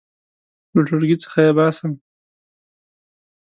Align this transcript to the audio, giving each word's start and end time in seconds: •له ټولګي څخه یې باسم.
•له 0.73 0.81
ټولګي 0.87 1.17
څخه 1.23 1.39
یې 1.45 1.51
باسم. 1.57 1.91